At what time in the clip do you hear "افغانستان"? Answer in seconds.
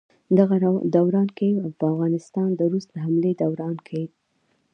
1.93-2.49